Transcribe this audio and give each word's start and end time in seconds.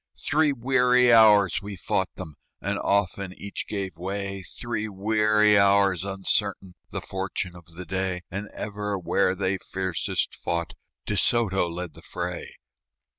Three 0.17 0.51
weary 0.51 1.13
hours 1.13 1.61
we 1.61 1.75
fought 1.75 2.09
them, 2.15 2.33
And 2.59 2.79
often 2.79 3.33
each 3.37 3.67
gave 3.67 3.97
way; 3.97 4.41
Three 4.41 4.87
weary 4.87 5.59
hours, 5.59 6.03
uncertain 6.03 6.73
The 6.89 7.01
fortune 7.01 7.55
of 7.55 7.75
the 7.75 7.85
day; 7.85 8.21
And 8.31 8.49
ever 8.51 8.97
where 8.97 9.35
they 9.35 9.59
fiercest 9.59 10.33
fought 10.33 10.73
De 11.05 11.15
Soto 11.15 11.69
led 11.69 11.93
the 11.93 12.01
fray. 12.01 12.55